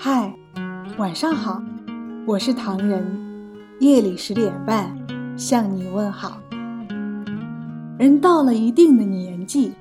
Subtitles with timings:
[0.00, 0.32] 嗨，
[0.96, 1.60] 晚上好，
[2.24, 3.04] 我是唐人。
[3.80, 4.96] 夜里十点半
[5.36, 6.40] 向你问好。
[7.98, 9.72] 人到了一定的年纪，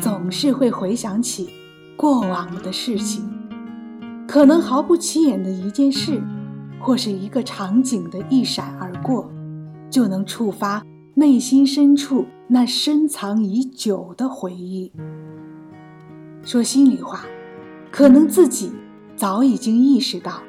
[0.00, 1.48] 总是会回想起
[1.96, 3.22] 过往的事情，
[4.26, 6.20] 可能毫不起眼的一件事，
[6.80, 9.30] 或是一个场景的一闪而过，
[9.88, 10.84] 就能触发
[11.14, 14.90] 内心深处那深藏已久的回忆。
[16.42, 17.20] 说心里话，
[17.92, 18.72] 可能自己。
[19.22, 20.42] 早已经意识到，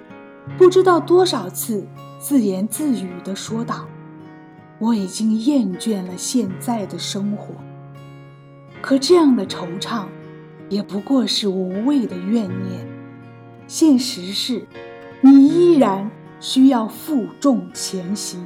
[0.57, 1.85] 不知道多少次
[2.17, 3.87] 自言自语地说道
[4.81, 7.53] ：“我已经厌倦了现在的生活。”
[8.81, 10.05] 可这样的惆怅，
[10.69, 12.87] 也不过是无谓的怨念。
[13.67, 14.65] 现实是，
[15.21, 16.09] 你依然
[16.39, 18.43] 需要负重前行。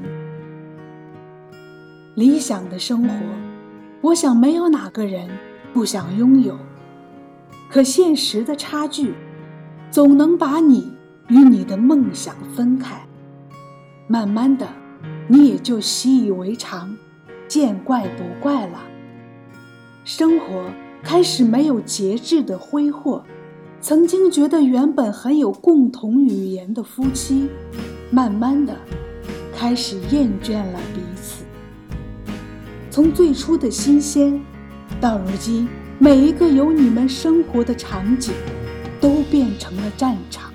[2.15, 3.15] 理想的生活，
[4.01, 5.29] 我想没有哪个人
[5.73, 6.59] 不想拥有。
[7.69, 9.13] 可现实的差距。
[9.89, 10.91] 总能把你
[11.29, 13.07] 与你的梦想分开，
[14.07, 14.67] 慢慢的，
[15.27, 16.95] 你也就习以为常，
[17.47, 18.79] 见怪不怪了。
[20.03, 20.65] 生活
[21.03, 23.23] 开始没有节制的挥霍，
[23.81, 27.49] 曾经觉得原本很有共同语言的夫妻，
[28.11, 28.75] 慢慢的
[29.55, 31.43] 开始厌倦了彼此。
[32.91, 34.39] 从最初的新鲜，
[34.99, 38.33] 到如今每一个有你们生活的场景。
[38.99, 40.51] 都变成了战场。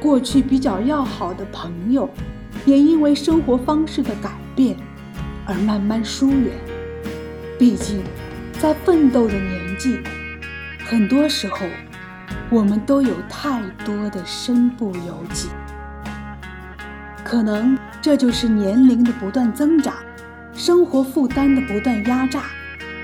[0.00, 2.08] 过去比较要好的朋友，
[2.66, 4.76] 也因为生活方式的改变
[5.46, 6.52] 而慢慢疏远。
[7.58, 8.02] 毕竟，
[8.60, 9.98] 在奋斗的年纪，
[10.84, 11.58] 很多时候
[12.50, 15.48] 我们都有太多的身不由己。
[17.24, 19.94] 可能这就是年龄的不断增长，
[20.52, 22.42] 生活负担的不断压榨，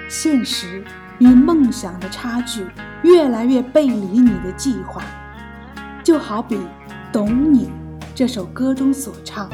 [0.08, 0.84] 现实
[1.20, 2.66] 与梦想的差距。
[3.02, 5.02] 越来越背离你的计划，
[6.04, 6.56] 就好比
[7.10, 7.66] 《懂你》
[8.14, 9.48] 这首歌中所唱。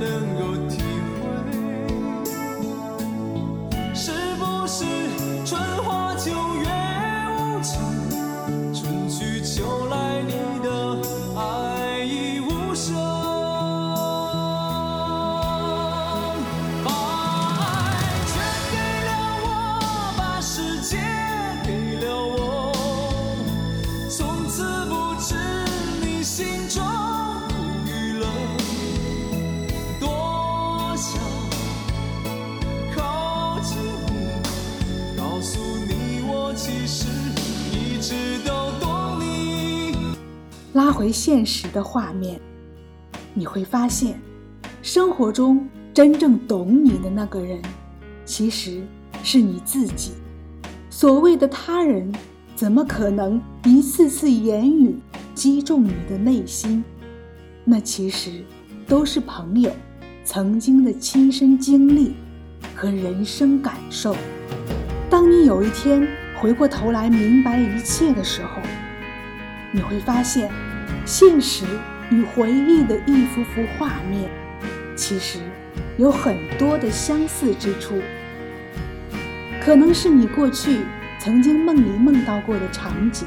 [0.00, 0.80] 能够体？
[9.90, 9.99] 拉
[41.00, 42.38] 回现实的画面，
[43.32, 44.20] 你会发现，
[44.82, 47.58] 生活中真正懂你的那个人，
[48.26, 48.82] 其实
[49.22, 50.12] 是你自己。
[50.90, 52.12] 所谓的他人，
[52.54, 54.94] 怎么可能一次次言语
[55.34, 56.84] 击中你的内心？
[57.64, 58.44] 那其实
[58.86, 59.72] 都是朋友
[60.22, 62.12] 曾经的亲身经历
[62.76, 64.14] 和人生感受。
[65.08, 66.06] 当你有一天
[66.38, 68.60] 回过头来明白一切的时候，
[69.72, 70.52] 你会发现，
[71.04, 71.64] 现实
[72.10, 74.30] 与回忆的一幅幅画面，
[74.96, 75.38] 其实
[75.96, 78.00] 有很多的相似之处。
[79.60, 80.78] 可能是你过去
[81.18, 83.26] 曾经梦里梦到过的场景，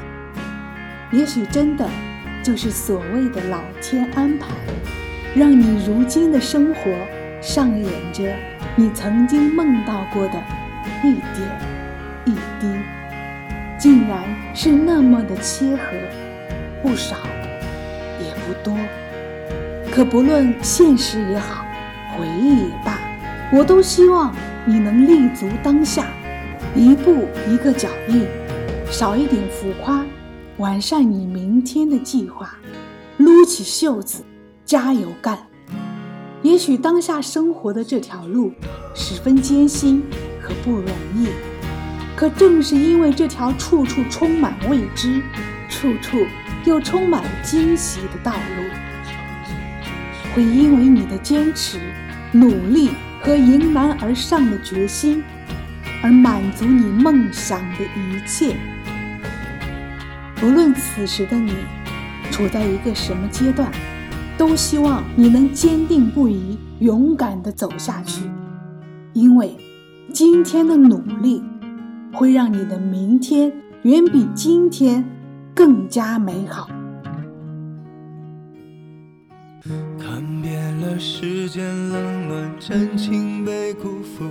[1.12, 1.88] 也许真的
[2.42, 4.48] 就是所谓的老天安排，
[5.36, 6.92] 让你如今的生活
[7.42, 8.36] 上演着
[8.75, 10.44] 你曾经梦到过的
[11.04, 11.48] 一点
[12.25, 12.68] 一滴，
[13.77, 14.24] 竟然
[14.56, 15.81] 是那么的切合。
[16.81, 17.15] 不少，
[18.48, 18.78] 不多。
[19.92, 21.63] 可不论现实也好，
[22.18, 23.00] 回忆也罢，
[23.51, 24.34] 我都希望
[24.66, 26.07] 你能立足当下，
[26.75, 28.25] 一步一个脚印，
[28.90, 30.04] 少一点浮夸，
[30.57, 32.57] 完善你明天的计划，
[33.18, 34.24] 撸起袖子，
[34.66, 35.38] 加油干！
[36.42, 38.51] 也许当下生活的这条路
[38.94, 40.04] 十分艰辛
[40.42, 41.28] 和不容易，
[42.16, 45.22] 可正是因为这条处处充满未知、
[45.69, 46.18] 处处
[46.65, 48.63] 又充满惊喜的道路，
[50.33, 51.80] 会因为你的坚持、
[52.31, 55.24] 努力和迎难而上的决心，
[56.01, 58.56] 而满足你梦想的一切。
[60.42, 61.54] 无论此时的你
[62.31, 63.71] 处在一个什么阶段。
[64.36, 68.24] 都希望你能坚定不移、勇敢地走下去，
[69.13, 69.56] 因为
[70.12, 71.44] 今天的努力
[72.12, 75.06] 会让你的明天远比今天
[75.65, 76.68] 更加美好。
[79.98, 84.25] 看遍了世间冷暖，真情被辜负；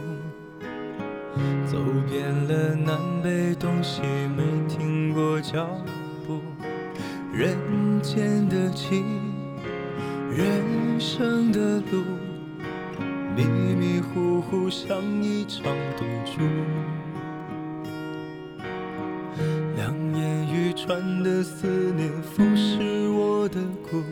[1.65, 4.03] 走遍了南北东西，
[4.37, 5.67] 没停过脚
[6.27, 6.39] 步。
[7.33, 7.57] 人
[8.03, 9.03] 间的情。
[10.37, 12.03] 人生的路，
[13.35, 13.43] 迷
[13.75, 15.65] 迷糊糊像一场
[15.97, 16.43] 赌注。
[20.83, 24.03] 眼欲穿的思念腐蚀我的骨，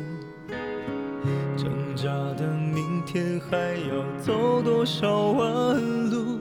[1.57, 3.57] 挣扎的明天还
[3.89, 6.39] 要走多少弯路？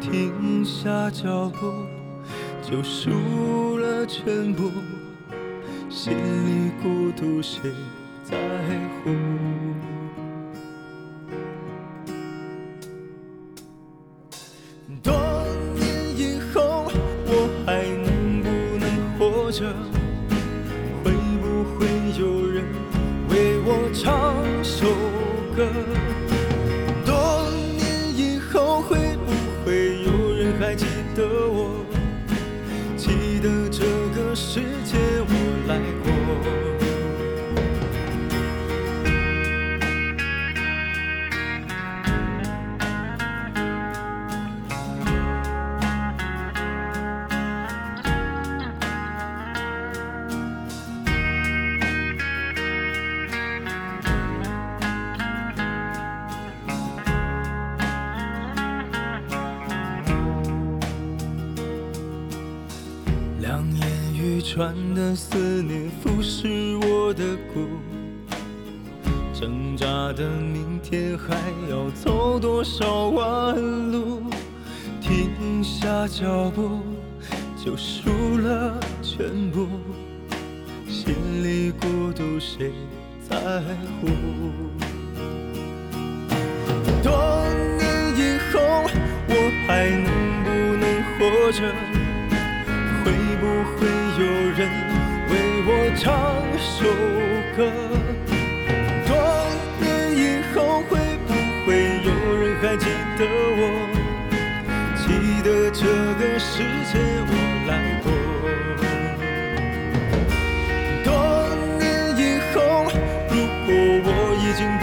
[0.00, 1.72] 停下脚步
[2.62, 4.70] 就输了全部，
[5.88, 7.70] 心里孤独谁？
[8.24, 8.36] 在
[9.02, 9.10] 乎
[19.60, 19.66] 着？
[21.04, 21.12] 会
[21.42, 21.86] 不会
[22.18, 22.64] 有人
[23.28, 24.34] 为我唱
[24.64, 24.86] 首
[25.54, 26.09] 歌？
[64.52, 67.22] 穿的思念腐蚀我的
[67.54, 67.68] 骨，
[69.32, 71.36] 挣扎的明天还
[71.70, 73.54] 要走多少弯
[73.92, 74.24] 路？
[75.00, 76.80] 停下脚步
[77.64, 79.68] 就输了全部，
[80.88, 81.14] 心
[81.44, 82.72] 里孤独谁
[83.28, 83.36] 在
[84.00, 84.08] 乎？
[87.04, 87.12] 多
[87.78, 87.86] 年
[88.16, 88.58] 以后
[89.28, 89.32] 我
[89.68, 90.10] 还能
[90.42, 90.82] 不能
[91.20, 91.99] 活着？
[96.02, 96.10] 唱
[96.58, 96.86] 首
[97.54, 97.70] 歌？
[99.06, 99.12] 多
[99.80, 99.84] 年
[100.16, 100.18] 以
[100.54, 101.30] 后会不
[101.66, 101.68] 会
[102.02, 102.08] 有
[102.38, 102.86] 人还记
[103.18, 103.20] 得
[103.58, 103.62] 我？
[104.96, 105.04] 记
[105.42, 105.84] 得这
[106.18, 106.92] 个世界
[107.28, 107.32] 我
[107.68, 107.70] 来
[108.02, 108.08] 过。
[111.04, 111.08] 多
[111.78, 111.84] 年
[112.16, 112.18] 以
[112.54, 112.56] 后，
[113.28, 113.34] 如
[113.66, 113.68] 果
[114.06, 114.08] 我
[114.40, 114.82] 已经不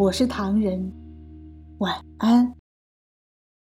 [0.00, 0.90] 我是唐人，
[1.76, 2.59] 晚安。